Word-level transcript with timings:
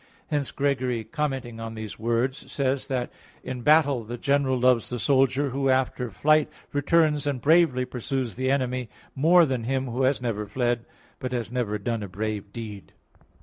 Hence 0.29 0.49
Gregory 0.49 1.03
commenting 1.03 1.59
on 1.59 1.75
these 1.75 1.99
words 1.99 2.39
(Hom. 2.41 2.47
34 2.49 2.63
in 2.65 2.71
Ev.) 2.73 2.77
says 2.79 2.87
that, 2.87 3.11
"In 3.43 3.61
battle 3.61 4.03
the 4.03 4.17
general 4.17 4.59
loves 4.59 4.89
the 4.89 4.97
soldier 4.97 5.51
who 5.51 5.69
after 5.69 6.09
flight 6.09 6.49
returns 6.73 7.27
and 7.27 7.39
bravely 7.39 7.85
pursues 7.85 8.33
the 8.33 8.49
enemy, 8.49 8.89
more 9.13 9.45
than 9.45 9.65
him 9.65 9.85
who 9.85 10.01
has 10.01 10.19
never 10.19 10.47
fled, 10.47 10.85
but 11.19 11.33
has 11.33 11.51
never 11.51 11.77
done 11.77 12.01
a 12.01 12.07
brave 12.07 12.51
deed." 12.51 12.93